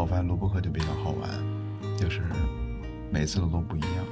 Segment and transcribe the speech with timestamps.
[0.00, 1.28] 我发现录播课就比较好玩，
[1.98, 2.22] 就是
[3.10, 4.06] 每次录都不一样。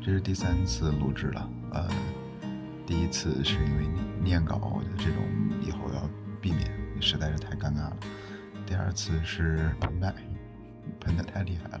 [0.00, 1.90] 这是第三次录制了，呃，
[2.86, 3.88] 第一次是因为
[4.22, 5.24] 念稿的这种
[5.60, 6.08] 以后要
[6.40, 6.70] 避免，
[7.02, 7.96] 实在是太尴尬了。
[8.64, 10.14] 第二次是喷麦，
[11.00, 11.80] 喷的太厉害了，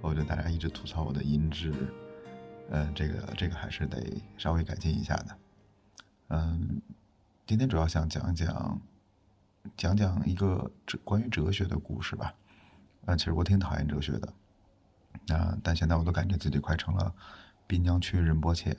[0.00, 1.72] 我觉得大家一直吐槽我的音质，
[2.70, 4.00] 呃，这个这个还是得
[4.38, 5.38] 稍微改进一下的。
[6.28, 6.80] 嗯，
[7.44, 8.80] 今天主要想讲讲。
[9.76, 12.34] 讲讲一个哲关于哲学的故事吧。
[13.06, 14.32] 啊，其实我挺讨厌哲学的。
[15.34, 17.14] 啊，但现在我都感觉自己快成了
[17.66, 18.76] 滨江区仁波切。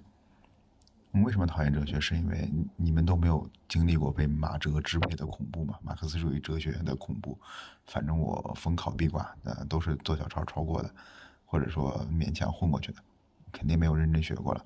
[1.24, 2.00] 为什么讨厌哲学？
[2.00, 5.78] 是因为你们都没有经历过被马哲支配的恐怖嘛？
[5.84, 7.40] 马克思主义哲学的恐怖。
[7.86, 10.92] 反正我逢考必挂，呃，都是做小抄抄过的，
[11.46, 13.04] 或者说勉强混过去的，
[13.52, 14.66] 肯定没有认真学过了。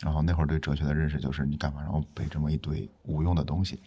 [0.00, 3.82] 然后那会儿对哲学的认识就是，你干嘛让我背这么一堆无用的东西？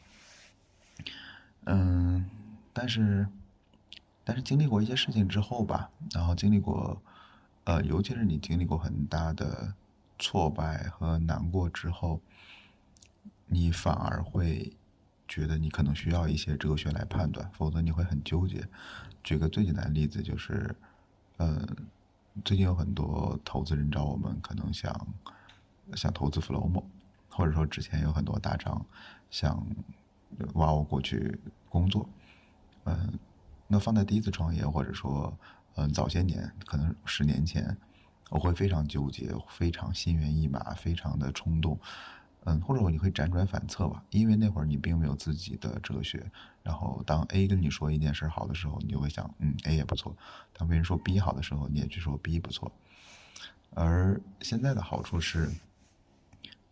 [1.68, 2.30] 嗯，
[2.73, 3.26] 但是，
[4.28, 7.02] 但是经历过一些事情之后吧，然后经历过，
[7.64, 9.73] 呃，尤其是你经历过很大的
[10.19, 12.19] 挫败和难过之后，
[13.45, 14.75] 你反而会
[15.30, 18.67] 觉得你可能需要一些哲学来判断，否则你会很纠结。
[19.23, 20.75] 举个最简单的例子，就是，
[21.38, 21.66] 呃，
[22.44, 25.08] 最近有很多投资人找我们，可能想
[25.95, 26.84] 想投资 Flow
[27.30, 28.86] 或者说之前有很多大厂
[29.30, 29.66] 想
[30.56, 31.39] 挖我过去。
[31.69, 32.09] 工作，
[32.86, 33.19] 嗯，
[33.68, 35.38] 那放在第一次创业，或者说，
[35.76, 37.78] 嗯，早些年，可能十年前，
[38.30, 41.78] 我会非常纠结，非常心猿意马，非常的冲动，
[42.46, 46.26] 嗯，或者说你会辗转反侧吧，因为那会儿你并没有自己的哲学。
[46.64, 50.12] 然后当 A 跟你说一件事好的时候，你就会想，嗯，A 也不错；
[50.54, 52.72] 当别人说 B 好的时候，你也去说 B 不错。
[53.72, 55.50] 而现在的好处是，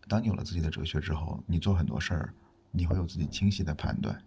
[0.08, 2.34] 当你有了自己的哲学之后，你做很多事儿，
[2.72, 4.22] 你会有自己清晰的判断。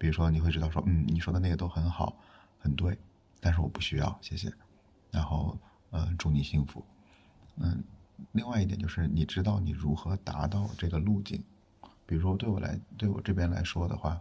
[0.00, 2.16] 比如说，你会知道说，嗯，你说的那个都很好，
[2.58, 2.96] 很对，
[3.38, 4.50] 但是我不需要，谢谢。
[5.10, 5.58] 然后，
[5.90, 6.82] 呃，祝你幸福。
[7.56, 7.84] 嗯，
[8.32, 11.44] 另外一点就是，你知道你如何达到这个路径。
[12.06, 14.18] 比如说，对我来，对我这边来说的话，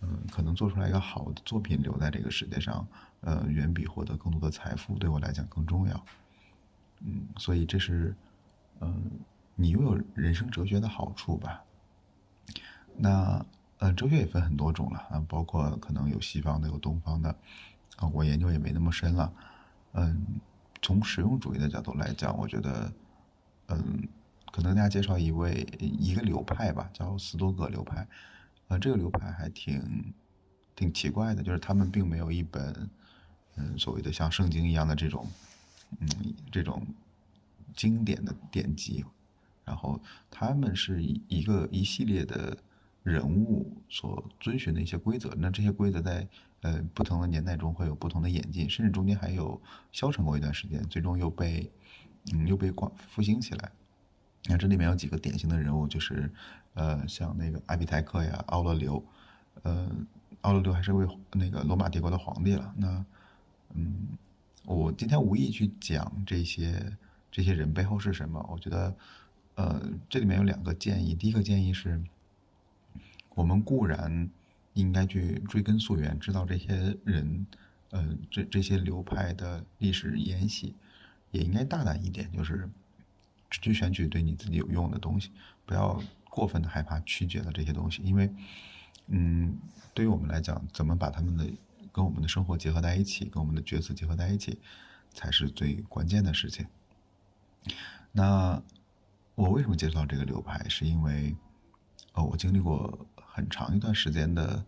[0.00, 2.88] 嗯，可能做出来一个好的作品留在这个世界上，
[3.20, 6.04] 呃，远比获得更多的财富对我来讲更重要。
[7.00, 8.16] 嗯，所以这是，
[8.80, 9.10] 嗯，
[9.54, 11.62] 你拥有人生哲学的好处吧。
[12.96, 13.44] 那。
[13.80, 17.30] 嗯，哲学也分很多种了啊，包括可能有西方的，有东方的，
[17.96, 19.32] 啊，我研究也没那么深了。
[19.92, 20.22] 嗯，
[20.82, 22.92] 从实用主义的角度来讲，我觉得，
[23.68, 24.06] 嗯，
[24.52, 28.06] 可能大家介绍一位一个流派吧，叫斯多葛流派。
[28.68, 30.12] 呃，这个流派还挺
[30.76, 32.90] 挺奇怪的，就是他们并没有一本，
[33.56, 35.26] 嗯，所谓的像圣经一样的这种，
[36.00, 36.06] 嗯，
[36.52, 36.86] 这种
[37.74, 39.06] 经典的典籍，
[39.64, 39.98] 然后
[40.30, 42.54] 他们是一一个一系列的。
[43.02, 46.28] 人物所遵循的一些规则，那这些规则在
[46.60, 49.58] 呃不同的年代中会有不同的演进，甚至中间还有
[49.90, 51.70] 消沉过一段时间，最终又被
[52.32, 53.72] 嗯又被光复兴起来。
[54.44, 56.30] 那这里面有几个典型的人物，就是
[56.74, 59.02] 呃像那个阿比泰克呀、奥勒留，
[59.62, 59.90] 呃
[60.42, 62.74] 奥勒留还是位那个罗马帝国的皇帝了。
[62.76, 63.04] 那
[63.72, 64.08] 嗯，
[64.66, 66.96] 我今天无意去讲这些
[67.32, 68.94] 这些人背后是什么，我觉得
[69.54, 71.98] 呃这里面有两个建议，第一个建议是。
[73.34, 74.28] 我们固然
[74.74, 77.46] 应该去追根溯源，知道这些人，
[77.90, 80.74] 呃，这这些流派的历史沿袭，
[81.30, 82.68] 也应该大胆一点，就是
[83.48, 85.30] 只去选取对你自己有用的东西，
[85.64, 88.30] 不要过分的害怕曲解了这些东西，因为，
[89.06, 89.56] 嗯，
[89.94, 91.46] 对于我们来讲，怎么把他们的
[91.92, 94.58] 跟我们的生活结合在一起，跟我们的角色结合在一起，
[95.14, 96.66] 才是最关键的事情。
[98.12, 98.62] 那
[99.34, 100.68] 我为什么介绍这个流派？
[100.68, 101.34] 是因为，
[102.12, 103.06] 哦，我经历过。
[103.40, 104.62] 很长一段时间的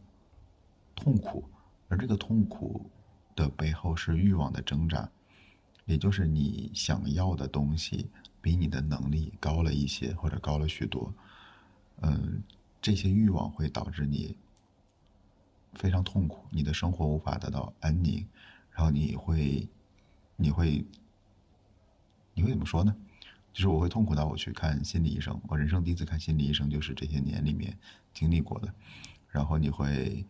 [0.94, 1.44] 痛苦，
[1.88, 2.90] 而这个痛苦
[3.36, 5.10] 的背后是欲望的挣扎，
[5.84, 8.08] 也就是你想要的东西
[8.40, 11.12] 比你的能力高了一些，或者高了许多。
[12.00, 12.42] 嗯，
[12.80, 14.38] 这些欲望会导致你
[15.74, 18.26] 非常痛苦，你的生活无法得到安宁，
[18.70, 19.68] 然后你会，
[20.36, 20.82] 你会，
[22.32, 22.96] 你会怎么说呢？
[23.52, 27.78] 就是我会痛苦到我去看心理医生，我人生第一次看心理医生就是这些年里面
[28.12, 28.72] 经历过的，
[29.28, 30.24] 然后你会，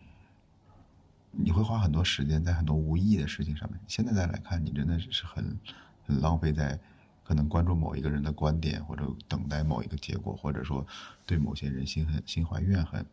[1.31, 3.81] 你会花很多时间在很多无意义的事情上面。
[3.87, 5.58] 现在再来看，你真的是很
[6.05, 6.79] 很浪费在
[7.25, 10.87] 可能关注某一个人的观点，或者等待某一个结果，或者说
[11.26, 13.05] 对某些人心恨心怀怨恨。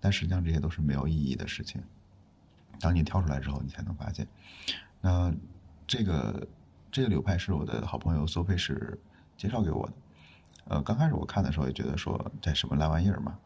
[0.00, 1.82] 但实际上这些都是没有意义的事情。
[2.80, 4.26] 当你跳出来之后，你才能发现，
[5.00, 5.34] 那
[5.86, 6.46] 这个。
[6.88, 8.98] 这个流派是我的好朋友苏佩是
[9.36, 9.92] 介绍给我的。
[10.64, 13.38] 呃，刚开始我看的时候也觉得说这什么烂玩意儿嘛。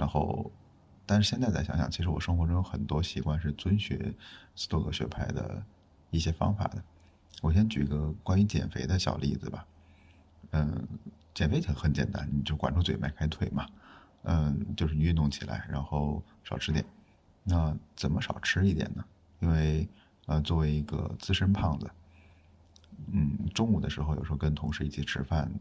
[0.00, 0.50] 然后，
[1.04, 3.98] 但是现在再想想，其实我生活中有很多习惯是遵循
[4.56, 5.62] 斯多葛学派的
[6.10, 6.82] 一些方法的。
[7.42, 9.66] 我先举个关于减肥的小例子吧。
[10.52, 10.88] 嗯，
[11.34, 13.66] 减肥很很简单，你就管住嘴，迈开腿嘛。
[14.22, 16.82] 嗯，就是你运动起来，然后少吃点。
[17.44, 19.04] 那怎么少吃一点呢？
[19.40, 19.86] 因为
[20.24, 21.90] 呃，作为一个资深胖子，
[23.12, 25.52] 嗯，中午的时候有时候跟同事一起吃饭，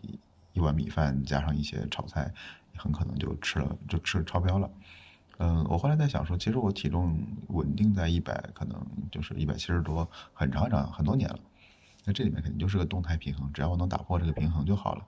[0.00, 0.18] 一
[0.54, 2.32] 一碗米饭加上一些炒菜，
[2.76, 4.70] 很可能就吃了就吃超标了。
[5.38, 7.18] 嗯，我后来在想说，其实我体重
[7.48, 8.80] 稳定在一百，可能
[9.10, 11.38] 就是一百七十多，很长很长很多年了。
[12.04, 15.04] 那这里面肯定就是个动态平衡，只要我能打破这个平衡就好了。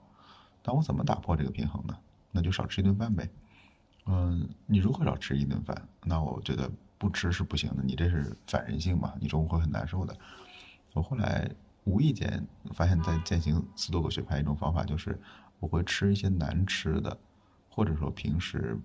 [0.61, 1.97] 但我怎么打破这个平衡呢？
[2.31, 3.29] 那就少吃一顿饭呗。
[4.05, 5.87] 嗯，你如何少吃一顿饭？
[6.03, 9.13] 那我觉得不吃是不行的，你这是反人性嘛？
[9.21, 10.13] 你中午会很难受的。
[10.93, 11.49] 我后来
[11.85, 15.17] 无意间发现，在践行斯多葛学派一种方法，就是
[15.59, 17.17] 我会吃一些难吃的，
[17.77, 18.75] 或者说平时。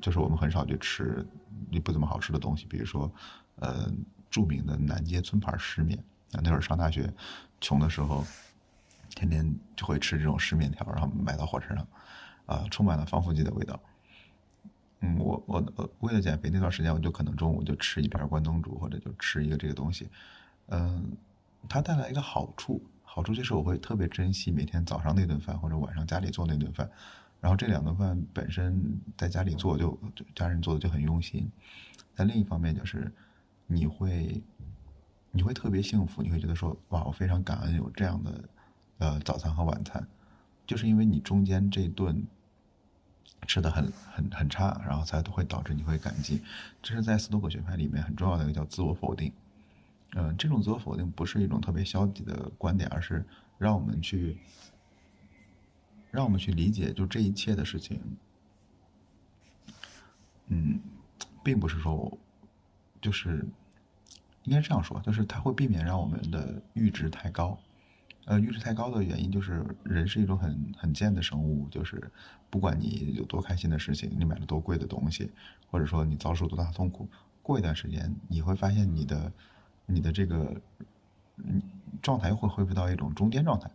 [0.00, 1.26] 就是我们很少去吃
[1.72, 3.12] 也不怎么好吃的东西，比如说，
[3.56, 3.90] 呃，
[4.30, 5.98] 著名的南街村牌湿面
[6.30, 7.12] 啊，那会儿上大学，
[7.60, 8.24] 穷的时候，
[9.16, 11.84] 天天就会吃这种湿面条，然后买到火车上，
[12.46, 13.80] 啊，充满了防腐剂的味道。
[15.00, 20.08] 嗯，我我为了减肥那段时间，我就可能中午就吃一片关东煮，或者就吃一个这个东西。
[20.68, 21.10] 嗯，
[21.68, 26.88] 它带来一个好处，好处就是我会特别珍惜每天早上那顿饭，或者晚上家里做那顿饭。
[27.40, 29.96] 然后这两顿饭本身在家里做就
[30.34, 31.48] 家人做的就很用心，
[32.16, 33.12] 但另一方面就是
[33.66, 34.42] 你会
[35.30, 38.44] 你会特别幸福，你会觉得说哇，我非常感恩有这样的
[38.98, 40.04] 呃早餐和晚餐，
[40.66, 42.26] 就是因为你中间这顿
[43.46, 46.42] 吃的很很很差，然后才会导致你会感激。
[46.82, 49.32] 这是在斯多葛学派里面很重要的一个叫自我否定。
[50.16, 53.24] 嗯，这种自我否定不是一种特别消极的观点，而是
[53.58, 54.36] 让我们去。
[56.10, 58.00] 让我们去理解，就这一切的事情，
[60.46, 60.80] 嗯，
[61.42, 62.16] 并不是说，
[63.00, 63.46] 就是
[64.44, 67.58] 应该这样说，就是它会避免让我们的阈值太高。
[68.24, 72.10] 呃，阈值太高的原因就是，人是一种很很贱的生物，就是
[72.50, 75.30] 不管你有多开心的事情，你买了多贵的东西，
[75.70, 77.08] 或者说你遭受多大痛苦，
[77.42, 79.32] 过一段时间你会发现你的
[79.86, 80.60] 你的这个
[81.36, 81.62] 嗯
[82.02, 83.70] 状态会恢复到一种中间状态。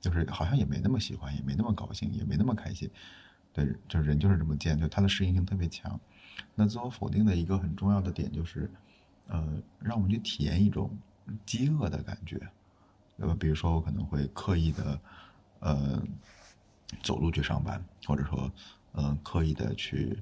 [0.00, 2.90] 就是好像也没那么喜欢，也没那么高兴，也没那么开心，
[3.52, 5.98] 对，就是人就是这么贱，就他的适应性特别强。
[6.54, 8.70] 那自我否定的一个很重要的点就是，
[9.28, 10.90] 呃，让我们去体验一种
[11.44, 12.40] 饥饿的感觉，
[13.18, 15.00] 呃，比如说我可能会刻意的，
[15.58, 16.02] 呃，
[17.02, 18.50] 走路去上班，或者说，
[18.94, 20.18] 嗯，刻意的去，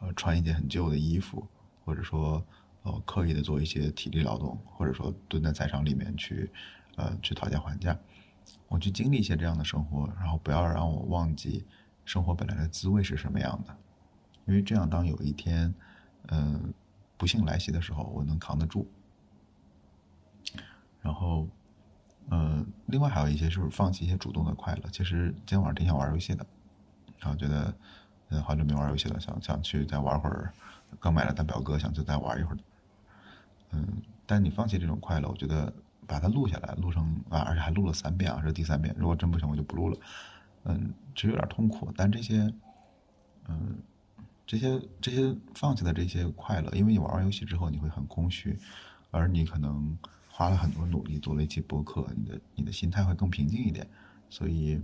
[0.00, 1.44] 呃，穿一件很旧的衣服，
[1.84, 2.42] 或者说，
[2.84, 6.48] 呃，刻意的做一些体力劳动，或者说蹲在菜场里面去，
[6.94, 7.98] 呃，去讨价还价。
[8.68, 11.64] 我去经历一些这样的生活，然后不要让我忘记
[12.04, 13.76] 生活本来的滋味是什么样的，
[14.44, 15.72] 因为这样，当有一天，
[16.28, 16.72] 嗯，
[17.16, 18.88] 不幸来袭的时候，我能扛得住。
[21.00, 21.46] 然后，
[22.30, 24.82] 嗯，另外还有一些就是放弃一些主动的快乐。
[24.90, 26.44] 其实今天晚上挺想玩游戏的，
[27.18, 27.72] 然后觉得，
[28.30, 30.52] 嗯，好久没玩游戏了，想想去再玩会儿。
[30.98, 32.58] 刚买了大表哥，想去再玩一会儿。
[33.70, 35.72] 嗯，但你放弃这种快乐，我觉得。
[36.06, 38.94] 把它录下来，录成啊，而且还录了三遍啊，这是第三遍。
[38.98, 39.98] 如果真不行，我就不录了。
[40.64, 42.52] 嗯，其实有点痛苦，但这些，
[43.48, 43.78] 嗯，
[44.46, 48.58] 这些这些放弃的这些快乐，因为你玩完游戏之后你会很空虚，
[49.10, 49.96] 而你可能
[50.28, 53.86] 花了很多努力做了一期播客，你的你的心态会更平静一点。
[54.28, 54.80] 所以，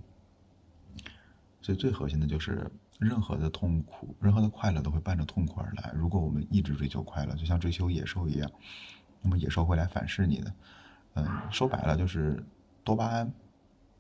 [1.61, 2.71] 所以最核心的就是，
[3.01, 5.91] 任何的痛苦，任何的快乐都会伴着痛苦而来。
[5.95, 8.49] 如果我们一直追求快乐，就像追求野兽一样，
[9.21, 10.55] 那么野兽会来反噬你的。
[11.15, 12.43] 嗯，说白了就是
[12.83, 13.33] 多巴胺，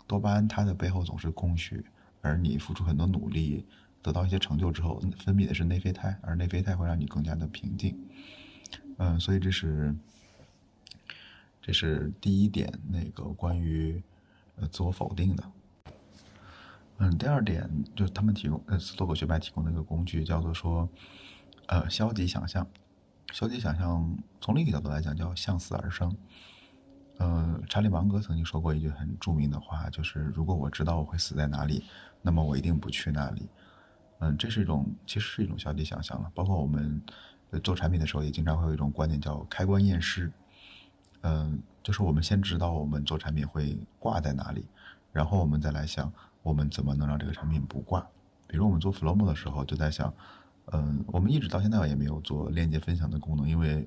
[0.06, 1.84] 多巴胺它的背后总是空虚，
[2.20, 3.66] 而你付出很多努力，
[4.00, 7.98] 得到一些成就之后，分泌的是内啡肽，而内啡肽会让你更加的平静。
[8.96, 9.94] 嗯，所以这是，
[11.60, 14.02] 这是第一点，那个关于
[14.56, 15.44] 呃自我否定的。
[16.98, 20.88] 嗯，第二点就是他们提供呃斯多葛学派提供的一个工具，叫做说
[21.66, 22.66] 呃消极想象。
[23.32, 26.14] 消极想象从另一个角度来讲叫向死而生。
[27.18, 31.84] 呃，查理芒格曾经说过一句很著名的话，就是如果我知道我会死在哪里，
[32.20, 33.48] 那么我一定不去那里。
[34.18, 36.30] 嗯，这是一种其实是一种消极想象了。
[36.34, 37.00] 包括我们
[37.62, 40.32] 做产品的时候，也经常会有一种观点叫开关验尸。
[41.20, 44.66] 嗯，就是我们先知道我们做产品会挂在哪里，
[45.12, 48.04] 然后我们再来想我们怎么能让这个产品不挂。
[48.48, 50.12] 比如我们做 Flomo 的时候，就在想，
[50.72, 53.86] 嗯，我们一直到现在也没有做链接分享的功能，因为。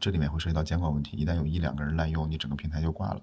[0.00, 3.20] 这里面会涉及到监管问题，一旦有一两个人滥用，你整个平台就挂了。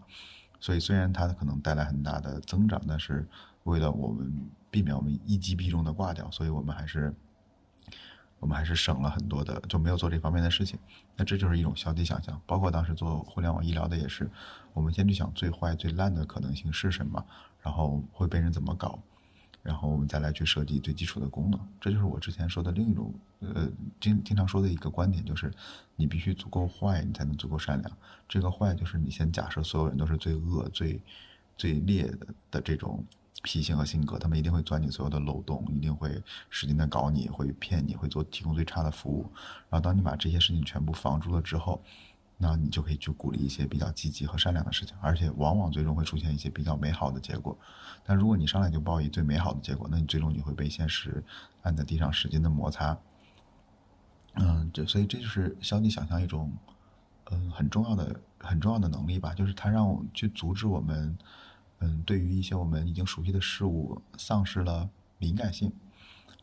[0.59, 3.27] 所以虽然它可能带来很大的增长，但是
[3.63, 7.13] 为了我们避免我们一击必中的挂掉，所以我们还是
[8.39, 10.77] 我们还是省了很多的，就没有做这方面的事情。
[11.15, 12.39] 那这就是一种消极想象。
[12.45, 14.29] 包括当时做互联网医疗的也是，
[14.73, 17.25] 我们先去想最坏、最烂的可能性是什么，
[17.61, 18.99] 然后会被人怎么搞，
[19.61, 21.59] 然后我们再来去设计最基础的功能。
[21.79, 25.51] 这就是我之前说的另一种，呃，经经常说的一个观点，就是
[25.95, 27.97] 你必须足够坏，你才能足够善良。
[28.27, 31.01] 这个坏就是你先假设所有人都是最恶、最
[31.57, 33.03] 最劣的的这种。
[33.41, 39.31] 脾性和性格，他们一定会钻你所有的漏洞，一定会使劲的搞你，会骗你，会做提供最差的服务。
[39.69, 41.81] 然后当你把这些事情全部防住了之后，
[42.41, 47.57] 那你就可以去鼓励一些比较积极和善良的事情，而且往往最终会出现一些比较美好的结果。
[48.05, 51.21] 但如果你上来就抱以最美好的结果，那你最终你会被现实
[51.63, 52.97] 按在地上使劲的摩擦。
[54.35, 56.51] 嗯，这所以这就是消极想象一种，
[57.31, 61.17] 嗯，很重要的很重要的能力吧，就是它让我去阻止我们。
[61.81, 65.71] 嗯，对于一些我们已经熟悉的事物，丧失了敏感性。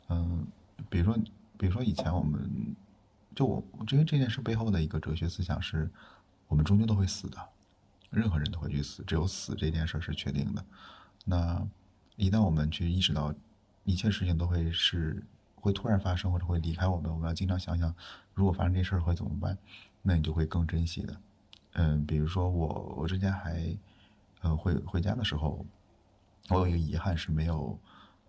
[0.09, 0.47] 嗯，
[0.89, 1.23] 比如说，
[1.59, 2.75] 比如说以前我们，
[3.37, 5.89] 就我，我觉得这件事背后的一个哲学思想是，
[6.49, 7.39] 我们终究都会死的，
[8.11, 10.65] 任何人都会去死，只有死这件事是确定的。
[11.25, 11.65] 那
[12.17, 13.33] 一旦我们去意识到
[13.85, 15.23] 一切事情都会是
[15.55, 17.95] 会突然发生或者会离开我们，我们要经常想想，
[18.35, 19.57] 如果发生这事儿会怎么办？
[20.03, 21.21] 那你就会更珍惜的。
[21.75, 23.77] 嗯，比如说我，我之前还。
[24.43, 25.65] 呃，回回家的时候，
[26.51, 27.77] 我有一个遗憾是没有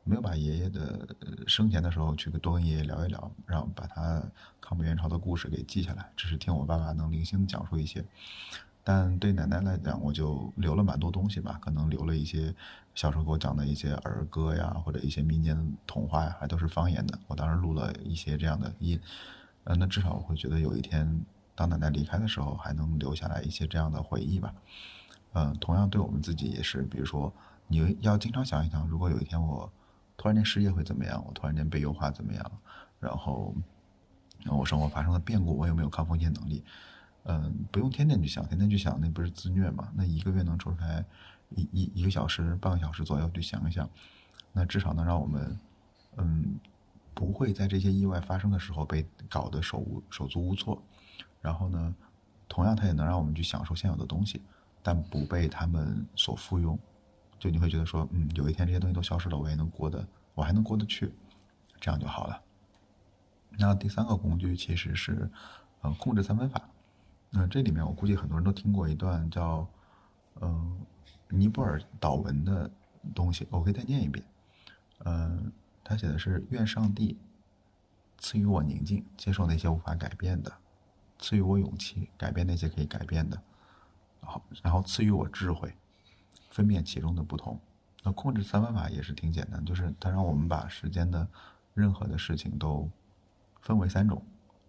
[0.08, 1.08] 没有把爷爷的
[1.46, 4.24] 生前的时候去多跟爷爷聊一聊，然后把他
[4.62, 6.10] 抗美援朝的故事给记下来。
[6.16, 8.04] 只是听我爸爸能零星讲述一些，
[8.84, 12.56] 但对奶奶来讲，我就留了蛮多东西吧，可能留了一些
[12.96, 17.20] 小时候给我讲的一些儿歌呀，或者一些民间童话呀，还都是方言的。
[17.28, 19.00] 我当时录了一些这样的音，
[19.66, 24.54] 呃，那至少我会觉得有一天当奶奶离开的时候，还能留下来一些这样的回忆吧。
[25.34, 27.32] 嗯，同样对我们自己也是，比如说，
[27.68, 29.70] 你要经常想一想，如果有一天我
[30.18, 31.24] 突然间失业会怎么样？
[31.26, 32.52] 我突然间被优化怎么样？
[33.00, 33.56] 然后，
[34.48, 36.64] 我生活发生了变故，我有没有抗风险能力？
[37.24, 39.92] 嗯，不用天天去想，天天去想那不是自虐嘛？
[39.96, 41.06] 那一个月能抽出来
[41.56, 43.90] 一一一个小时、半个小时左右去想一想，
[44.52, 45.60] 那至少能让我们，
[46.18, 46.60] 嗯，
[47.14, 50.82] 不会在这些意外发生的时候被搞得手无手足无措。
[51.42, 51.96] 然后呢，
[52.48, 54.42] 同样它也能让我们去享受现有的东西。
[54.82, 56.78] 但不被他们所附庸，
[57.40, 61.14] 就你会觉得说，嗯，有一天这些东西都消失了，我也能过得，我还能过得去，
[61.80, 62.42] 这样就好了。
[63.60, 65.30] 那第三个工具其实是，
[65.82, 66.62] 呃，控制三分法。
[67.30, 69.68] 那这里面我估计很多人都听过一段叫，
[70.42, 70.80] 嗯，
[71.30, 72.70] 尼泊尔祷文的
[73.14, 74.24] 东西，我可以再念一遍。
[75.06, 75.52] 嗯，
[75.84, 77.18] 他写的是：愿上帝
[78.18, 80.52] 赐予我宁静，接受那些无法改变的；
[81.20, 83.42] 赐予我勇气，改变那些可以改变的。
[84.22, 85.76] 好，然后赐予我智慧，
[86.50, 87.60] 分辨其中的不同。
[88.04, 91.28] 那控制三分法也是挺简单，就是它让我们把时间的
[91.74, 92.90] 任何的事情都
[93.62, 94.24] 分为三种，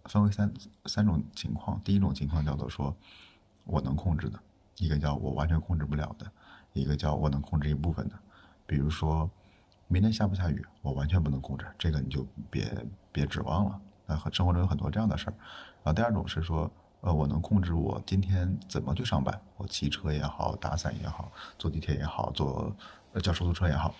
[0.05, 0.51] 分为三
[0.85, 1.79] 三种情况。
[1.83, 2.93] 第一种情况叫做说
[3.63, 4.39] 我能控制的，
[4.77, 6.29] 一个叫我完全控制不了的，
[6.73, 8.19] 一个叫我能控制一部分的。
[8.65, 9.29] 比如说
[9.87, 13.81] 明天下不下雨，我完全不能控制，这个你就别别指望了。
[14.05, 15.33] 那和生活中有很多这样的事儿。
[15.83, 16.69] 然后第二种是说。
[17.01, 22.75] 呃，我能控制我今天怎么去上班，我骑车也好，打伞也好，坐地铁也好，坐
[23.23, 23.95] 叫出租车也好。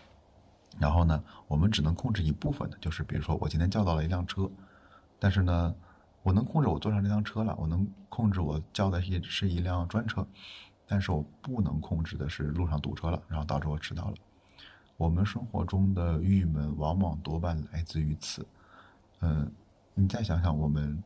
[0.77, 4.51] 然后呢，我们只能控制一部分的，就是比如说我今天叫到了一辆车，
[5.17, 5.73] 但是呢，
[6.23, 10.27] 我能控制我坐上这辆车了，我能控制我叫的是是一辆专车，
[10.85, 14.13] 但是我不能控制的是路上堵车了，然后导致我迟到了。
[14.97, 18.45] 我们生活中的郁闷往往多半来自于此。
[19.21, 19.49] 嗯，
[19.93, 21.01] 你再想想我们。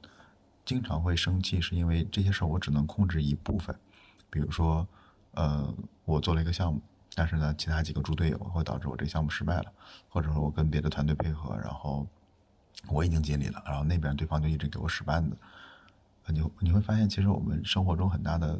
[0.65, 3.77] 经常会生气，是因为这些事儿我只能控制一部分。
[4.29, 4.87] 比如说，
[5.31, 5.73] 呃，
[6.05, 6.81] 我做了一个项目，
[7.13, 9.65] 但是呢，其他几个猪队友会导致我这项目失败了，
[10.07, 12.07] 或者说我跟别的团队配合，然后
[12.87, 15.37] 我已经尽力了，然后那边对方就一直给我使绊子。
[16.27, 18.57] 你你会发现，其实我们生活中很大的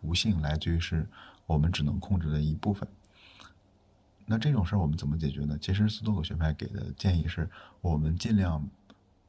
[0.00, 1.04] 不幸来自于是
[1.46, 2.88] 我们只能控制的一部分。
[4.24, 5.58] 那这种事儿我们怎么解决呢？
[5.60, 8.64] 其实斯多葛学派给的建议是我们尽量。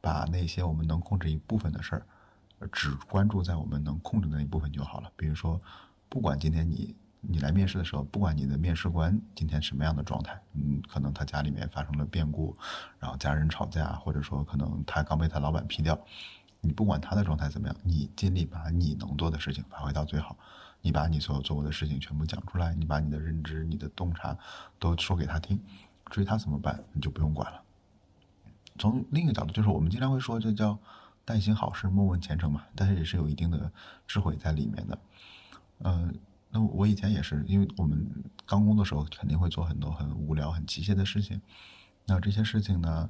[0.04, 2.02] 把那些我们能控制一部分的事儿，
[2.72, 5.12] 只关注在我们能控制的那一部分就好了。
[5.16, 5.60] 比如说，
[6.10, 12.58] 不管今天你你来面试的时候，不管你的面试官今天什么样的状态，嗯，可能他家里面发生了变故，
[13.00, 16.00] 然后家人吵架，或者说可能他刚被他老板批掉，
[16.60, 20.36] 你不管他的状态怎么样，你尽力把你能做的事情发挥到最好，
[20.82, 24.38] 你把你所有做过的事情全部讲出来，你把你的认知、你的洞察
[24.80, 25.62] 都说给他听，
[26.10, 27.62] 至于他怎么办，你就不用管了。
[28.80, 30.78] 从另一个角度，就是我们经常会说，这叫
[31.24, 33.72] “但行好事，莫问前程”嘛，但是也是有一定的
[34.08, 34.98] 智慧在里面的。
[35.84, 36.14] 嗯，
[36.50, 38.06] 那我以前也是，因为我们
[38.46, 41.42] 刚工作的时候，肯定会做很多很无聊、很机械的事情。
[42.06, 43.10] 那这些事情呢，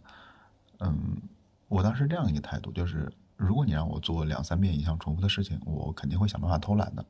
[0.79, 1.21] 嗯，
[1.67, 7.05] 我当时这样一个态度，就是如果你让我做两三遍以上重复的事情，我肯定会想办法偷懒的。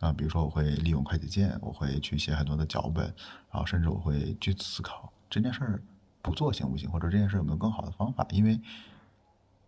[0.00, 3.06] 啊，比如说我会利用快捷键，我会去写很多的脚本，
[3.50, 5.82] 然后甚至我会去思考这件事儿
[6.22, 8.60] 不做行不行，或者这件事有没有更好的方法，因为。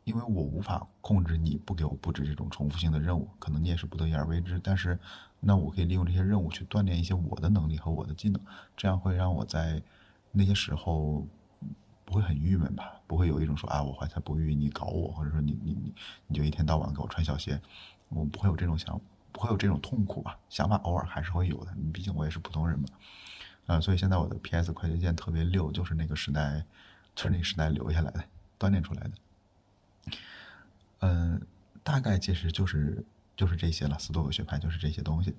[0.06, 4.56] 因为我无法控制你不给我布置这种重复性的任务，可能你也是不得已而为之。
[4.62, 4.96] 但是，
[5.40, 8.40] 那我可以利用这些任务去锻炼一些我的能力和我的技能，
[8.76, 9.82] 这样会让我在
[10.30, 11.26] 那些时候
[12.04, 13.00] 不会很郁闷吧？
[13.08, 15.92] 不会有一种说啊，我怀才不遇，你搞我，或者说你你你
[16.28, 17.60] 你就一天到晚给我穿小鞋，
[18.08, 19.00] 我不会有这种想，
[19.32, 20.38] 不会有这种痛苦吧？
[20.48, 22.86] 想法偶尔还是会有的，毕竟我也是普通人嘛。
[23.66, 26.64] 啊，所以现在我的 PS 快捷键特别溜，就是那个时代，
[27.16, 28.22] 就是那个时代留下来的，
[28.56, 29.10] 锻炼出来的。
[31.00, 31.40] 嗯，
[31.82, 33.04] 大概其实就是
[33.36, 33.98] 就是这些了。
[33.98, 35.34] 斯多葛学派就是这些东西。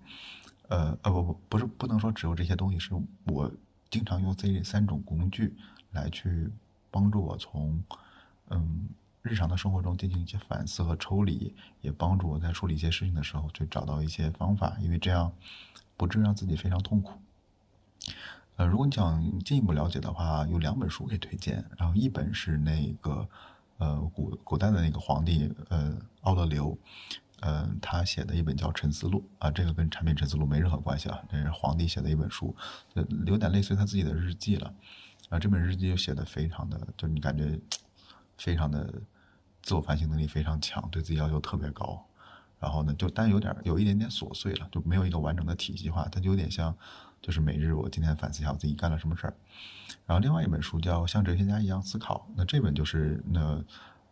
[0.69, 2.91] 呃呃不不不是不能说只有这些东西，是
[3.25, 3.51] 我
[3.89, 5.55] 经常用这三种工具
[5.91, 6.51] 来去
[6.91, 7.81] 帮助我从
[8.50, 8.89] 嗯
[9.21, 15.31] 日常的生活中进行一些反思和抽离，也帮助我在处理一些事情的时候去找到一些方法，因为这样
[15.95, 17.19] 不致让自己非常痛苦。
[18.57, 23.27] 呃，如果你想进一步了解的话，有两本书可以推荐，然后一本是那个。
[23.77, 26.77] 呃，古古代的那个皇帝，呃，奥勒留，
[27.41, 32.55] 呃，他写的一本叫《沉思录》啊，这个跟产品沉思录没任何关系啊，这是皇帝写的一本书，
[33.25, 34.74] 有点类似于他自己的日记了，
[35.29, 37.60] 啊，这本日记就写的非常的，就你感觉
[38.38, 38.93] 非常的
[39.62, 42.03] 自我反省能力非常强，对自己要求特别高，
[42.60, 46.75] 然后呢，就但有点有一点点琐碎了，就没有一个完整的体系化，它就有点像。
[47.21, 49.33] 就是每日我今天反思一下我自己干了什么事儿，
[50.05, 53.63] 然后另外一本书叫《像哲学家一样思考》，那这本就是那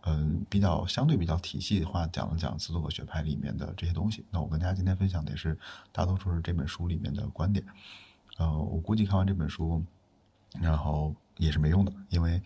[0.04, 4.26] 嗯比较相对比较体系化讲了讲斯多葛学派里面的这些东西。
[4.30, 5.58] 那我跟大家今天分享的也是
[5.92, 7.66] 大多数是这本书里面的观点。
[8.38, 9.82] 呃，我估计看完这本书，
[10.60, 12.42] 然后也是没用的，因为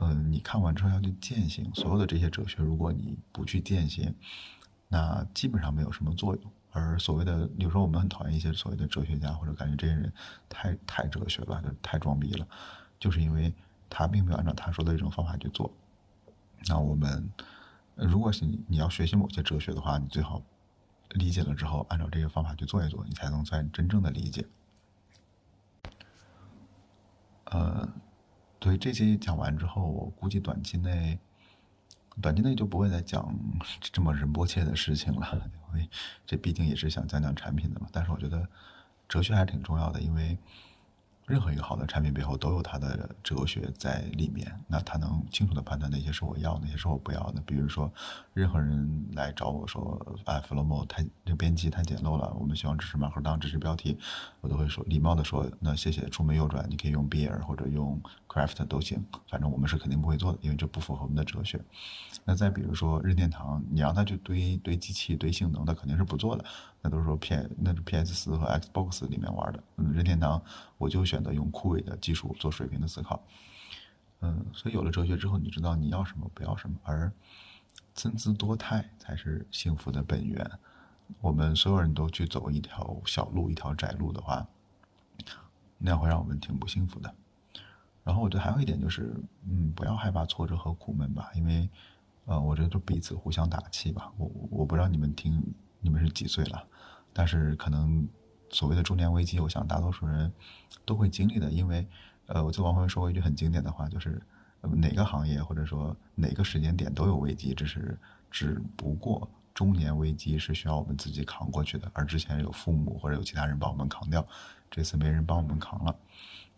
[0.00, 4.12] 嗯你看完之后要去践行所有的这些哲学，如果你不去践行，
[4.88, 6.52] 那基本上没有什么作用。
[6.72, 10.12] 而所谓的，有时候我们很讨厌一些所谓的哲学家，或者感觉这些人
[10.48, 12.46] 太太哲学了，就太装逼了，
[12.98, 13.52] 就是因为
[13.88, 15.70] 他并没有按照他说的这种方法去做。
[16.68, 17.28] 那我们，
[17.96, 20.40] 如果是你要学习某些哲学的话，你最好
[21.10, 24.46] 理解了之后，按照这些方法去做一做，你才能算真正的理解。
[27.46, 27.88] 呃，
[28.60, 31.18] 对这些讲完之后，我估计短期内。
[32.20, 33.34] 短期内就不会再讲
[33.80, 35.88] 这么仁波切的事情了，因为
[36.26, 37.86] 这毕竟也是想讲讲产品的嘛。
[37.92, 38.48] 但是我觉得
[39.08, 40.38] 哲学还是挺重要的，因为。
[41.30, 47.40] 任何一个好的产品背后都有它的哲学在里面，那他能清楚的判断哪些是我要，哪些是我不要的。
[47.46, 47.88] 比如说，
[48.34, 53.96] 任何人来找我说，啊，Flomo 太这编辑太简陋了，我们希望支持马克当，支持标题，
[54.40, 61.60] 我都会说礼貌的说，那谢谢，出门右转，你可以用 Beer 或者用 Craft 都行，反正我们是肯定不会做的，因为这不符合我们的哲学。
[62.24, 66.44] 那再比如说任天堂，你让他去堆堆机器、堆性能，他肯定是不做的。
[66.82, 69.62] 那都是说 P 那是 PS 四和 Xbox 里面玩的。
[69.76, 70.42] 嗯，任天堂
[70.78, 73.22] 我就选择用枯萎的技术做水平的思考。
[74.20, 77.12] 嗯，所以有了哲学之后，你知道你要什么不要什么，而
[77.94, 80.50] 参差多态才是幸福的本源。
[81.20, 84.46] 我们所有人都去走一条小路、一条窄路的话，
[85.76, 87.14] 那样会让我们挺不幸福的。
[88.04, 89.14] 然后我觉得还有一点就是，
[89.46, 91.68] 嗯，不要害怕挫折和苦闷吧，因为，
[92.24, 94.10] 呃，我觉得都彼此互相打气吧。
[94.16, 95.42] 我我不知道你们听。
[95.82, 96.62] 你们是几岁了？
[97.12, 98.08] 但是可能
[98.50, 100.32] 所谓的中年危机，我想大多数人
[100.84, 101.50] 都会经历的。
[101.50, 101.86] 因为，
[102.26, 104.20] 呃，我在王慧说过一句很经典的话，就是
[104.60, 107.98] 哪个行业或者说哪个时间点都有危机，只是
[108.30, 114.26] 只不过中年危机是需要我们自己扛过去的，而之前有父母或者有其他人帮我们扛掉，
[114.70, 115.96] 这次没人帮我们扛了。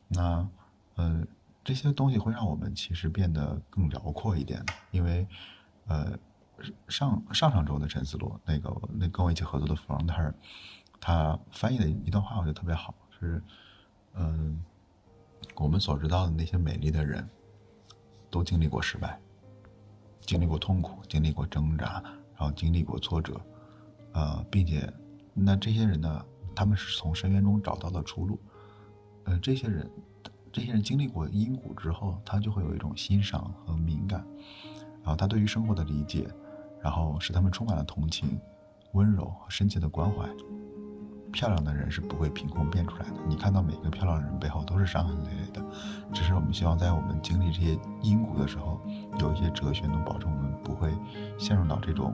[0.09, 0.49] 那，
[0.97, 1.27] 呃，
[1.65, 5.27] 这些东西会让我们其实变得更辽阔一点，因为，
[5.87, 6.19] 呃。
[6.88, 10.33] 上上上周的陈思路，那个那跟我一起合作的 Fronter，
[11.01, 13.43] 他翻译的一段话，我觉得特别好，是，
[14.15, 14.62] 嗯，
[15.57, 17.29] 我们所知道的那些美丽的人，
[18.31, 19.19] 都经历过失败，
[20.21, 22.01] 经历过痛苦，经历过挣扎，
[22.37, 23.41] 然后经历过挫折，
[24.12, 24.93] 呃，并且，
[25.35, 28.38] 那这些人呢，他们是从深渊中找到了出路，
[29.25, 29.91] 呃，这些人，
[30.53, 34.25] 这些人经历过阴谷之后，他就会有一种欣赏和敏感，
[35.03, 36.31] 然后他对于生活的理解。
[36.83, 38.40] 然后使他们充满了同情、
[38.92, 40.29] 温柔和深切的关怀。
[41.33, 43.14] 漂亮的人是不会凭空变出来的。
[43.27, 45.64] 你看到每个漂亮的人背后都是伤痕累累的。
[46.12, 48.79] 只是我们希望在我们经历这些因果的时候，
[49.18, 50.92] 有一些哲学能保证我们不会
[51.38, 52.12] 陷入到这种，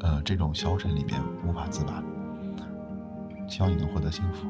[0.00, 2.02] 呃，这种消沉里面无法自拔。
[3.46, 4.48] 希望你能获得幸福。